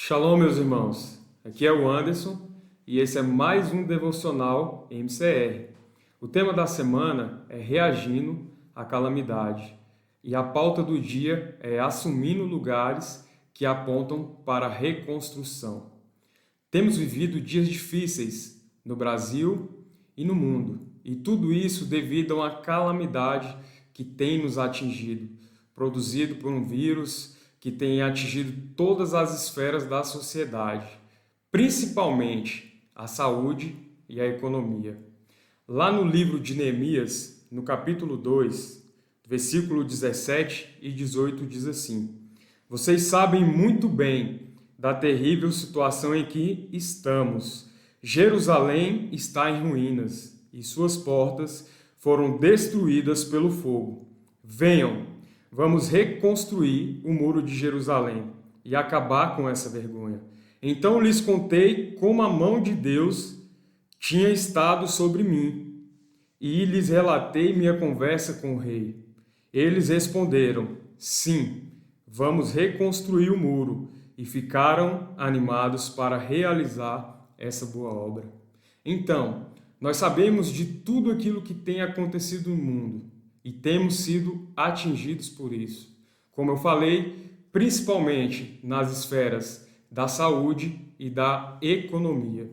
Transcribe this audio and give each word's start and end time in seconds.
Shalom, 0.00 0.36
meus 0.38 0.56
irmãos. 0.56 1.18
Aqui 1.44 1.66
é 1.66 1.72
o 1.72 1.90
Anderson 1.90 2.48
e 2.86 3.00
esse 3.00 3.18
é 3.18 3.22
mais 3.22 3.72
um 3.72 3.84
devocional 3.84 4.86
MCR. 4.92 5.70
O 6.20 6.28
tema 6.28 6.52
da 6.52 6.68
semana 6.68 7.44
é 7.48 7.58
reagindo 7.58 8.46
à 8.76 8.84
calamidade 8.84 9.76
e 10.22 10.36
a 10.36 10.42
pauta 10.42 10.84
do 10.84 11.00
dia 11.00 11.58
é 11.60 11.80
assumindo 11.80 12.44
lugares 12.44 13.28
que 13.52 13.66
apontam 13.66 14.36
para 14.46 14.66
a 14.66 14.72
reconstrução. 14.72 15.90
Temos 16.70 16.96
vivido 16.96 17.40
dias 17.40 17.68
difíceis 17.68 18.64
no 18.84 18.94
Brasil 18.94 19.84
e 20.16 20.24
no 20.24 20.34
mundo, 20.34 20.80
e 21.04 21.16
tudo 21.16 21.52
isso 21.52 21.84
devido 21.84 22.34
a 22.34 22.36
uma 22.36 22.60
calamidade 22.62 23.54
que 23.92 24.04
tem 24.04 24.40
nos 24.40 24.58
atingido, 24.58 25.28
produzido 25.74 26.36
por 26.36 26.52
um 26.52 26.64
vírus 26.64 27.36
que 27.60 27.70
tem 27.70 28.02
atingido 28.02 28.74
todas 28.76 29.14
as 29.14 29.42
esferas 29.42 29.86
da 29.86 30.04
sociedade, 30.04 30.88
principalmente 31.50 32.82
a 32.94 33.06
saúde 33.06 33.74
e 34.08 34.20
a 34.20 34.26
economia. 34.26 34.98
Lá 35.66 35.92
no 35.92 36.04
livro 36.04 36.40
de 36.40 36.54
Neemias, 36.54 37.46
no 37.50 37.62
capítulo 37.62 38.16
2, 38.16 38.82
versículo 39.28 39.84
17 39.84 40.78
e 40.80 40.90
18 40.90 41.46
diz 41.46 41.66
assim: 41.66 42.14
Vocês 42.68 43.02
sabem 43.02 43.44
muito 43.44 43.88
bem 43.88 44.48
da 44.78 44.94
terrível 44.94 45.50
situação 45.52 46.14
em 46.14 46.24
que 46.24 46.68
estamos. 46.72 47.68
Jerusalém 48.00 49.08
está 49.12 49.50
em 49.50 49.68
ruínas 49.68 50.40
e 50.52 50.62
suas 50.62 50.96
portas 50.96 51.68
foram 51.98 52.38
destruídas 52.38 53.24
pelo 53.24 53.50
fogo. 53.50 54.08
Venham, 54.42 55.06
Vamos 55.50 55.88
reconstruir 55.88 57.00
o 57.04 57.12
muro 57.12 57.42
de 57.42 57.54
Jerusalém 57.54 58.24
e 58.64 58.76
acabar 58.76 59.34
com 59.34 59.48
essa 59.48 59.70
vergonha. 59.70 60.20
Então 60.62 61.00
lhes 61.00 61.20
contei 61.20 61.92
como 61.92 62.22
a 62.22 62.28
mão 62.28 62.60
de 62.60 62.74
Deus 62.74 63.38
tinha 63.98 64.28
estado 64.28 64.86
sobre 64.86 65.22
mim, 65.22 65.86
e 66.40 66.64
lhes 66.64 66.88
relatei 66.88 67.56
minha 67.56 67.76
conversa 67.76 68.34
com 68.34 68.54
o 68.54 68.58
rei. 68.58 69.02
Eles 69.52 69.88
responderam: 69.88 70.76
Sim, 70.98 71.62
vamos 72.06 72.52
reconstruir 72.52 73.30
o 73.30 73.38
muro, 73.38 73.90
e 74.16 74.24
ficaram 74.24 75.14
animados 75.16 75.88
para 75.88 76.18
realizar 76.18 77.26
essa 77.38 77.64
boa 77.66 77.90
obra. 77.90 78.24
Então, 78.84 79.46
nós 79.80 79.96
sabemos 79.96 80.52
de 80.52 80.64
tudo 80.64 81.10
aquilo 81.10 81.42
que 81.42 81.54
tem 81.54 81.80
acontecido 81.80 82.50
no 82.50 82.56
mundo 82.56 83.17
e 83.48 83.52
temos 83.52 84.00
sido 84.00 84.46
atingidos 84.54 85.30
por 85.30 85.54
isso. 85.54 85.96
Como 86.32 86.50
eu 86.50 86.58
falei, 86.58 87.30
principalmente 87.50 88.60
nas 88.62 88.92
esferas 88.92 89.66
da 89.90 90.06
saúde 90.06 90.78
e 90.98 91.08
da 91.08 91.56
economia. 91.62 92.50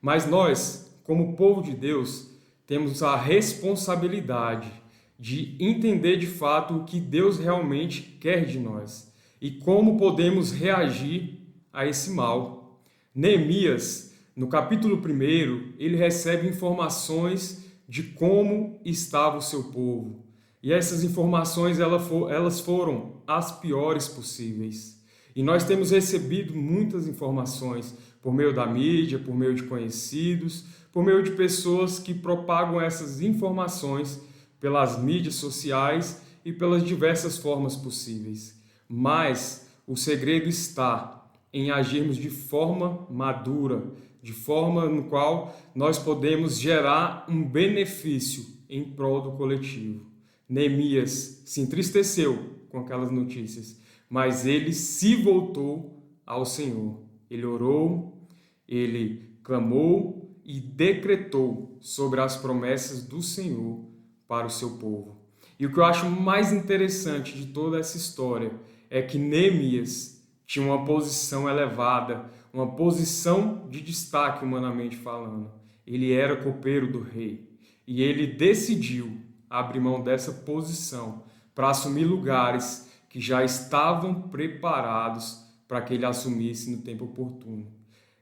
Mas 0.00 0.24
nós, 0.24 0.96
como 1.02 1.34
povo 1.34 1.64
de 1.64 1.74
Deus, 1.74 2.30
temos 2.64 3.02
a 3.02 3.16
responsabilidade 3.16 4.70
de 5.18 5.56
entender 5.58 6.16
de 6.16 6.28
fato 6.28 6.76
o 6.76 6.84
que 6.84 7.00
Deus 7.00 7.40
realmente 7.40 8.02
quer 8.20 8.44
de 8.44 8.60
nós 8.60 9.12
e 9.40 9.50
como 9.50 9.96
podemos 9.96 10.52
reagir 10.52 11.40
a 11.72 11.86
esse 11.86 12.12
mal. 12.12 12.80
Neemias, 13.12 14.14
no 14.36 14.46
capítulo 14.46 14.96
1, 14.96 15.72
ele 15.76 15.96
recebe 15.96 16.46
informações 16.46 17.66
de 17.88 18.04
como 18.04 18.80
estava 18.84 19.38
o 19.38 19.42
seu 19.42 19.64
povo, 19.64 20.24
e 20.66 20.72
essas 20.72 21.04
informações 21.04 21.78
elas 21.78 22.58
foram 22.58 23.22
as 23.24 23.52
piores 23.52 24.08
possíveis. 24.08 25.00
E 25.32 25.40
nós 25.40 25.62
temos 25.62 25.92
recebido 25.92 26.56
muitas 26.56 27.06
informações 27.06 27.96
por 28.20 28.34
meio 28.34 28.52
da 28.52 28.66
mídia, 28.66 29.16
por 29.16 29.32
meio 29.32 29.54
de 29.54 29.62
conhecidos, 29.62 30.64
por 30.92 31.04
meio 31.04 31.22
de 31.22 31.30
pessoas 31.30 32.00
que 32.00 32.12
propagam 32.12 32.80
essas 32.80 33.20
informações 33.20 34.20
pelas 34.58 35.00
mídias 35.00 35.36
sociais 35.36 36.20
e 36.44 36.52
pelas 36.52 36.82
diversas 36.82 37.38
formas 37.38 37.76
possíveis. 37.76 38.60
Mas 38.88 39.70
o 39.86 39.96
segredo 39.96 40.48
está 40.48 41.30
em 41.52 41.70
agirmos 41.70 42.16
de 42.16 42.28
forma 42.28 43.06
madura, 43.08 43.84
de 44.20 44.32
forma 44.32 44.86
no 44.86 45.04
qual 45.04 45.56
nós 45.76 45.96
podemos 45.96 46.58
gerar 46.58 47.24
um 47.28 47.44
benefício 47.44 48.44
em 48.68 48.82
prol 48.82 49.20
do 49.20 49.30
coletivo. 49.36 50.15
Neemias 50.48 51.42
se 51.44 51.60
entristeceu 51.60 52.60
com 52.68 52.78
aquelas 52.80 53.10
notícias, 53.10 53.80
mas 54.08 54.46
ele 54.46 54.72
se 54.72 55.16
voltou 55.16 56.02
ao 56.24 56.44
Senhor. 56.44 57.00
Ele 57.30 57.44
orou, 57.44 58.22
ele 58.68 59.38
clamou 59.42 60.36
e 60.44 60.60
decretou 60.60 61.76
sobre 61.80 62.20
as 62.20 62.36
promessas 62.36 63.04
do 63.04 63.20
Senhor 63.22 63.84
para 64.28 64.46
o 64.46 64.50
seu 64.50 64.70
povo. 64.78 65.16
E 65.58 65.66
o 65.66 65.72
que 65.72 65.78
eu 65.78 65.84
acho 65.84 66.08
mais 66.08 66.52
interessante 66.52 67.36
de 67.36 67.46
toda 67.46 67.78
essa 67.78 67.96
história 67.96 68.52
é 68.90 69.02
que 69.02 69.18
Neemias 69.18 70.24
tinha 70.46 70.64
uma 70.64 70.84
posição 70.84 71.48
elevada, 71.48 72.30
uma 72.52 72.76
posição 72.76 73.66
de 73.68 73.80
destaque 73.80 74.44
humanamente 74.44 74.96
falando. 74.96 75.50
Ele 75.86 76.12
era 76.12 76.36
copeiro 76.36 76.90
do 76.90 77.00
rei 77.00 77.48
e 77.86 78.02
ele 78.02 78.26
decidiu 78.26 79.20
abrir 79.58 79.80
mão 79.80 80.02
dessa 80.02 80.32
posição 80.32 81.22
para 81.54 81.70
assumir 81.70 82.04
lugares 82.04 82.90
que 83.08 83.20
já 83.20 83.44
estavam 83.44 84.28
preparados 84.28 85.44
para 85.66 85.80
que 85.80 85.94
ele 85.94 86.04
assumisse 86.04 86.70
no 86.70 86.82
tempo 86.82 87.04
oportuno. 87.04 87.66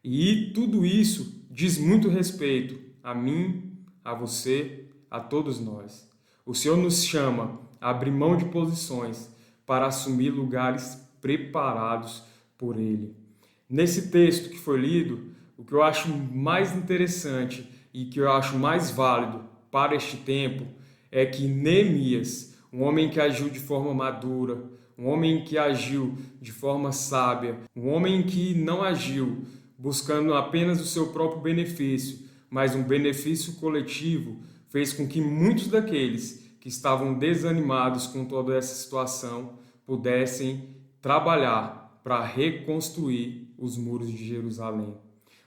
E 0.02 0.52
tudo 0.54 0.84
isso 0.84 1.44
diz 1.50 1.78
muito 1.78 2.08
respeito 2.08 2.78
a 3.02 3.14
mim, 3.14 3.72
a 4.04 4.14
você, 4.14 4.86
a 5.10 5.20
todos 5.20 5.60
nós. 5.60 6.08
O 6.44 6.54
Senhor 6.54 6.76
nos 6.76 7.04
chama 7.04 7.60
a 7.80 7.90
abrir 7.90 8.10
mão 8.10 8.36
de 8.36 8.44
posições 8.46 9.30
para 9.66 9.86
assumir 9.86 10.30
lugares 10.30 10.98
preparados 11.20 12.22
por 12.56 12.78
Ele. 12.78 13.16
Nesse 13.68 14.10
texto 14.10 14.50
que 14.50 14.58
foi 14.58 14.78
lido, 14.78 15.34
o 15.56 15.64
que 15.64 15.72
eu 15.72 15.82
acho 15.82 16.08
mais 16.08 16.76
interessante 16.76 17.68
e 17.92 18.04
que 18.04 18.20
eu 18.20 18.30
acho 18.30 18.58
mais 18.58 18.90
válido 18.90 19.44
para 19.70 19.94
este 19.94 20.18
tempo 20.18 20.66
é 21.14 21.24
que 21.24 21.46
Neemias, 21.46 22.56
um 22.72 22.82
homem 22.82 23.08
que 23.08 23.20
agiu 23.20 23.48
de 23.48 23.60
forma 23.60 23.94
madura, 23.94 24.64
um 24.98 25.06
homem 25.06 25.44
que 25.44 25.56
agiu 25.56 26.18
de 26.42 26.50
forma 26.50 26.90
sábia, 26.90 27.56
um 27.74 27.88
homem 27.88 28.24
que 28.24 28.52
não 28.52 28.82
agiu 28.82 29.44
buscando 29.78 30.34
apenas 30.34 30.80
o 30.80 30.84
seu 30.84 31.12
próprio 31.12 31.40
benefício, 31.40 32.18
mas 32.50 32.74
um 32.74 32.82
benefício 32.82 33.52
coletivo, 33.54 34.38
fez 34.70 34.92
com 34.92 35.06
que 35.06 35.20
muitos 35.20 35.68
daqueles 35.68 36.50
que 36.58 36.68
estavam 36.68 37.14
desanimados 37.16 38.08
com 38.08 38.24
toda 38.24 38.56
essa 38.56 38.74
situação 38.74 39.52
pudessem 39.86 40.68
trabalhar 41.00 42.00
para 42.02 42.24
reconstruir 42.24 43.54
os 43.56 43.78
muros 43.78 44.10
de 44.10 44.26
Jerusalém. 44.26 44.96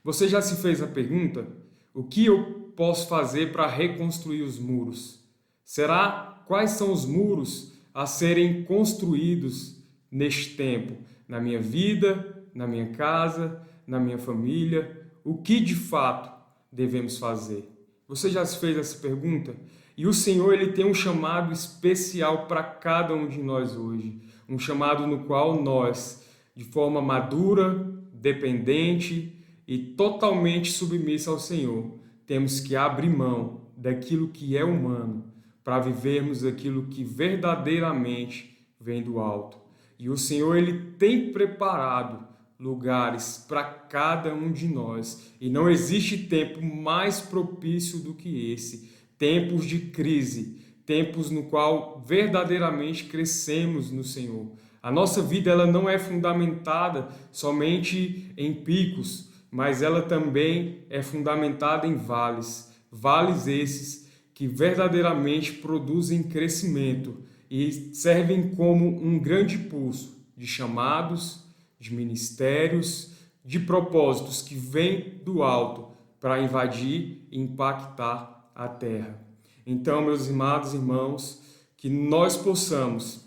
Você 0.01 0.29
já 0.29 0.41
se 0.41 0.61
fez 0.61 0.81
a 0.81 0.87
pergunta: 0.87 1.45
o 1.93 2.05
que 2.05 2.25
eu 2.25 2.71
posso 2.73 3.09
fazer 3.09 3.51
para 3.51 3.67
reconstruir 3.67 4.43
os 4.43 4.57
muros? 4.57 5.26
Será 5.67 6.45
quais 6.47 6.71
são 6.71 6.93
os 6.93 7.05
muros 7.05 7.73
a 7.93 8.05
serem 8.05 8.63
construídos 8.63 9.77
neste 10.09 10.55
tempo, 10.55 10.93
na 11.27 11.41
minha 11.41 11.59
vida, 11.59 12.41
na 12.53 12.65
minha 12.65 12.87
casa, 12.93 13.61
na 13.85 13.99
minha 13.99 14.17
família? 14.17 15.05
O 15.25 15.35
que 15.35 15.59
de 15.59 15.75
fato 15.75 16.31
devemos 16.71 17.17
fazer? 17.17 17.69
Você 18.07 18.29
já 18.29 18.45
se 18.45 18.57
fez 18.59 18.77
essa 18.77 18.97
pergunta? 18.99 19.57
E 19.97 20.07
o 20.07 20.13
Senhor 20.13 20.53
ele 20.53 20.71
tem 20.71 20.85
um 20.85 20.93
chamado 20.93 21.51
especial 21.51 22.47
para 22.47 22.63
cada 22.63 23.13
um 23.13 23.27
de 23.27 23.43
nós 23.43 23.75
hoje, 23.75 24.21
um 24.47 24.57
chamado 24.57 25.05
no 25.05 25.25
qual 25.25 25.61
nós, 25.61 26.23
de 26.55 26.63
forma 26.63 27.01
madura, 27.01 27.93
dependente 28.13 29.35
e 29.67 29.77
totalmente 29.77 30.71
submissa 30.71 31.29
ao 31.29 31.37
Senhor, 31.37 31.91
temos 32.25 32.61
que 32.61 32.73
abrir 32.73 33.09
mão 33.09 33.63
daquilo 33.75 34.29
que 34.29 34.55
é 34.55 34.63
humano 34.63 35.35
para 35.67 35.79
vivermos 35.79 36.45
aquilo 36.45 36.83
que 36.83 37.03
verdadeiramente 37.03 38.57
vem 38.79 39.03
do 39.03 39.19
alto. 39.19 39.57
E 39.99 40.09
o 40.09 40.15
Senhor 40.15 40.55
ele 40.55 40.93
tem 40.97 41.33
preparado 41.33 42.25
lugares 42.57 43.43
para 43.49 43.65
cada 43.65 44.33
um 44.33 44.49
de 44.49 44.65
nós, 44.65 45.33
e 45.41 45.49
não 45.49 45.69
existe 45.69 46.19
tempo 46.19 46.61
mais 46.61 47.19
propício 47.19 47.99
do 47.99 48.13
que 48.13 48.53
esse, 48.53 48.89
tempos 49.17 49.65
de 49.65 49.79
crise, 49.79 50.57
tempos 50.85 51.29
no 51.29 51.43
qual 51.43 52.01
verdadeiramente 52.07 53.03
crescemos 53.03 53.91
no 53.91 54.05
Senhor. 54.05 54.47
A 54.81 54.89
nossa 54.89 55.21
vida 55.21 55.51
ela 55.51 55.67
não 55.67 55.89
é 55.89 55.99
fundamentada 55.99 57.09
somente 57.29 58.31
em 58.37 58.53
picos, 58.53 59.33
mas 59.51 59.81
ela 59.81 60.01
também 60.01 60.85
é 60.89 61.03
fundamentada 61.03 61.85
em 61.85 61.97
vales. 61.97 62.71
Vales 62.89 63.47
esses 63.47 64.06
que 64.37 64.45
verdadeiramente 64.45 65.51
produzem 65.51 66.21
crescimento 66.21 67.17
e 67.49 67.71
servem 67.95 68.51
como 68.51 68.85
um 68.85 69.17
grande 69.17 69.57
pulso 69.57 70.15
de 70.37 70.45
chamados, 70.45 71.43
de 71.79 71.91
ministérios, 71.91 73.13
de 73.43 73.59
propósitos 73.59 74.43
que 74.43 74.53
vêm 74.53 75.19
do 75.25 75.41
alto 75.41 75.87
para 76.19 76.39
invadir 76.39 77.27
e 77.31 77.39
impactar 77.39 78.51
a 78.53 78.67
terra. 78.67 79.19
Então, 79.65 80.05
meus 80.05 80.29
amados 80.29 80.75
irmãos, 80.75 81.41
que 81.75 81.89
nós 81.89 82.37
possamos 82.37 83.25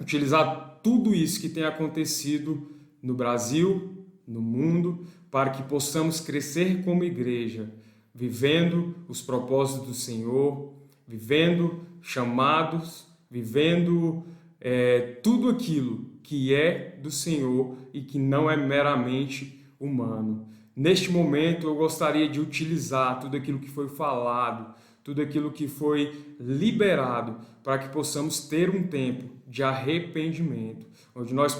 utilizar 0.00 0.80
tudo 0.82 1.14
isso 1.14 1.38
que 1.38 1.50
tem 1.50 1.64
acontecido 1.64 2.66
no 3.02 3.12
Brasil, 3.12 4.06
no 4.26 4.40
mundo, 4.40 5.06
para 5.30 5.50
que 5.50 5.62
possamos 5.64 6.18
crescer 6.18 6.82
como 6.82 7.04
igreja, 7.04 7.70
vivendo 8.16 8.94
os 9.06 9.20
propósitos 9.20 9.86
do 9.86 9.94
Senhor, 9.94 10.72
vivendo 11.06 11.82
chamados, 12.00 13.06
vivendo 13.30 14.24
é, 14.58 15.18
tudo 15.22 15.50
aquilo 15.50 16.06
que 16.22 16.54
é 16.54 16.98
do 17.02 17.10
Senhor 17.10 17.76
e 17.92 18.00
que 18.00 18.18
não 18.18 18.50
é 18.50 18.56
meramente 18.56 19.62
humano. 19.78 20.48
Neste 20.74 21.10
momento, 21.10 21.66
eu 21.66 21.74
gostaria 21.74 22.26
de 22.26 22.40
utilizar 22.40 23.20
tudo 23.20 23.36
aquilo 23.36 23.58
que 23.58 23.68
foi 23.68 23.88
falado, 23.88 24.74
tudo 25.04 25.20
aquilo 25.20 25.52
que 25.52 25.68
foi 25.68 26.34
liberado, 26.40 27.36
para 27.62 27.78
que 27.78 27.90
possamos 27.90 28.40
ter 28.40 28.70
um 28.70 28.82
tempo 28.84 29.24
de 29.46 29.62
arrependimento, 29.62 30.86
onde 31.14 31.34
nós 31.34 31.54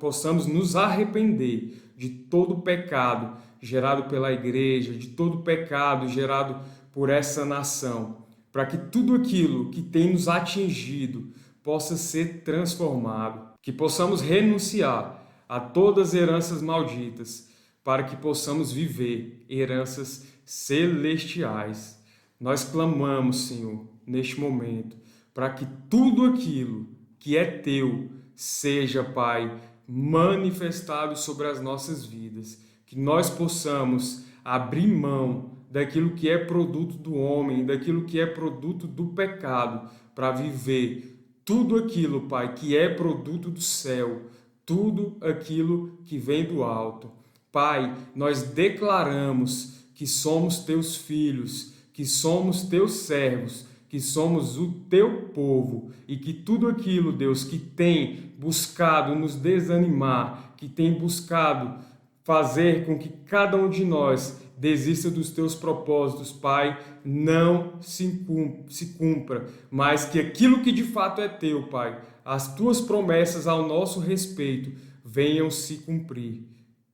possamos 0.00 0.46
nos 0.46 0.74
arrepender 0.74 1.80
de 1.96 2.08
todo 2.08 2.58
pecado 2.58 3.36
gerado 3.62 4.04
pela 4.04 4.32
igreja, 4.32 4.92
de 4.92 5.08
todo 5.08 5.42
pecado 5.42 6.08
gerado 6.08 6.60
por 6.90 7.08
essa 7.08 7.44
nação, 7.44 8.18
para 8.50 8.66
que 8.66 8.76
tudo 8.76 9.14
aquilo 9.14 9.70
que 9.70 9.80
tem 9.80 10.12
nos 10.12 10.26
atingido 10.26 11.32
possa 11.62 11.96
ser 11.96 12.42
transformado, 12.42 13.54
que 13.62 13.70
possamos 13.70 14.20
renunciar 14.20 15.24
a 15.48 15.60
todas 15.60 16.08
as 16.08 16.14
heranças 16.14 16.60
malditas, 16.60 17.48
para 17.84 18.02
que 18.02 18.16
possamos 18.16 18.72
viver 18.72 19.44
heranças 19.48 20.26
celestiais. 20.44 22.00
Nós 22.38 22.64
clamamos, 22.64 23.48
Senhor, 23.48 23.86
neste 24.06 24.40
momento, 24.40 24.96
para 25.32 25.50
que 25.50 25.66
tudo 25.88 26.24
aquilo 26.26 26.88
que 27.18 27.36
é 27.36 27.44
teu 27.44 28.10
seja, 28.34 29.04
Pai, 29.04 29.60
manifestado 29.86 31.16
sobre 31.16 31.46
as 31.46 31.60
nossas 31.60 32.04
vidas, 32.04 32.58
que 32.92 33.00
nós 33.00 33.30
possamos 33.30 34.26
abrir 34.44 34.86
mão 34.86 35.52
daquilo 35.70 36.10
que 36.10 36.28
é 36.28 36.36
produto 36.36 36.98
do 36.98 37.14
homem, 37.14 37.64
daquilo 37.64 38.04
que 38.04 38.20
é 38.20 38.26
produto 38.26 38.86
do 38.86 39.06
pecado, 39.06 39.88
para 40.14 40.30
viver 40.30 41.18
tudo 41.42 41.76
aquilo, 41.76 42.28
Pai, 42.28 42.52
que 42.52 42.76
é 42.76 42.90
produto 42.90 43.50
do 43.50 43.62
céu, 43.62 44.24
tudo 44.66 45.16
aquilo 45.22 46.00
que 46.04 46.18
vem 46.18 46.44
do 46.44 46.62
alto. 46.62 47.10
Pai, 47.50 47.96
nós 48.14 48.42
declaramos 48.42 49.86
que 49.94 50.06
somos 50.06 50.58
teus 50.58 50.94
filhos, 50.94 51.72
que 51.94 52.04
somos 52.04 52.64
teus 52.64 52.92
servos, 52.92 53.64
que 53.88 54.00
somos 54.00 54.58
o 54.58 54.68
teu 54.90 55.28
povo 55.28 55.90
e 56.06 56.18
que 56.18 56.34
tudo 56.34 56.68
aquilo, 56.68 57.10
Deus, 57.10 57.42
que 57.42 57.58
tem 57.58 58.34
buscado 58.38 59.14
nos 59.14 59.34
desanimar, 59.34 60.52
que 60.58 60.68
tem 60.68 60.92
buscado 60.92 61.90
fazer 62.22 62.86
com 62.86 62.98
que 62.98 63.08
cada 63.26 63.56
um 63.56 63.68
de 63.68 63.84
nós 63.84 64.40
desista 64.56 65.10
dos 65.10 65.30
teus 65.30 65.54
propósitos, 65.54 66.30
Pai, 66.30 66.78
não 67.04 67.80
se 67.82 68.94
cumpra, 68.96 69.48
mas 69.70 70.04
que 70.04 70.20
aquilo 70.20 70.62
que 70.62 70.70
de 70.70 70.84
fato 70.84 71.20
é 71.20 71.28
teu, 71.28 71.66
Pai, 71.68 72.00
as 72.24 72.54
tuas 72.54 72.80
promessas 72.80 73.46
ao 73.46 73.66
nosso 73.66 73.98
respeito 73.98 74.72
venham 75.04 75.50
se 75.50 75.78
cumprir, 75.78 76.46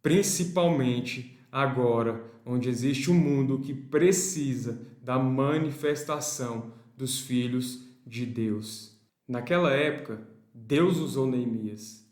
principalmente 0.03 1.39
agora, 1.53 2.25
onde 2.45 2.71
existe 2.71 3.11
um 3.11 3.15
mundo 3.15 3.59
que 3.59 3.75
precisa 3.75 4.81
da 5.03 5.19
manifestação 5.19 6.73
dos 6.97 7.21
filhos 7.21 7.87
de 8.07 8.25
Deus. 8.25 8.99
Naquela 9.29 9.73
época, 9.73 10.27
Deus 10.55 10.97
usou 10.97 11.27
Neemias. 11.27 12.07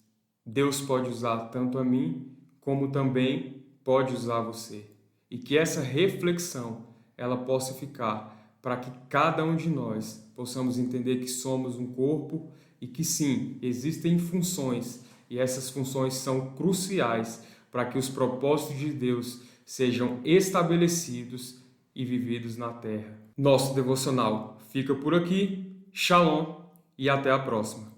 Deus 0.44 0.82
pode 0.82 1.08
usar 1.08 1.46
tanto 1.46 1.78
a 1.78 1.84
mim 1.84 2.35
como 2.66 2.90
também 2.90 3.62
pode 3.84 4.12
usar 4.12 4.40
você. 4.40 4.84
E 5.30 5.38
que 5.38 5.56
essa 5.56 5.80
reflexão 5.80 6.84
ela 7.16 7.36
possa 7.36 7.72
ficar 7.72 8.58
para 8.60 8.76
que 8.76 8.90
cada 9.08 9.44
um 9.44 9.54
de 9.54 9.70
nós 9.70 10.28
possamos 10.34 10.76
entender 10.76 11.18
que 11.18 11.28
somos 11.28 11.76
um 11.76 11.86
corpo 11.86 12.50
e 12.80 12.88
que 12.88 13.04
sim, 13.04 13.56
existem 13.62 14.18
funções 14.18 15.04
e 15.30 15.38
essas 15.38 15.70
funções 15.70 16.14
são 16.14 16.54
cruciais 16.56 17.40
para 17.70 17.84
que 17.84 17.96
os 17.98 18.08
propósitos 18.08 18.76
de 18.76 18.92
Deus 18.92 19.42
sejam 19.64 20.18
estabelecidos 20.24 21.62
e 21.94 22.04
vividos 22.04 22.56
na 22.56 22.72
terra. 22.72 23.16
Nosso 23.36 23.76
devocional 23.76 24.58
fica 24.70 24.92
por 24.92 25.14
aqui. 25.14 25.72
Shalom 25.92 26.62
e 26.98 27.08
até 27.08 27.30
a 27.30 27.38
próxima. 27.38 27.95